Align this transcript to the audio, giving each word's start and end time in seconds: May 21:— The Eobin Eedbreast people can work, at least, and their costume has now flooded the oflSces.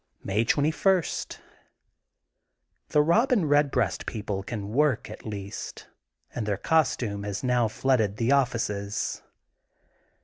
May 0.23 0.43
21:— 0.43 0.73
The 2.89 3.03
Eobin 3.03 3.43
Eedbreast 3.47 4.07
people 4.07 4.41
can 4.41 4.69
work, 4.73 5.11
at 5.11 5.27
least, 5.27 5.89
and 6.33 6.47
their 6.47 6.57
costume 6.57 7.21
has 7.21 7.43
now 7.43 7.67
flooded 7.67 8.17
the 8.17 8.29
oflSces. 8.29 9.21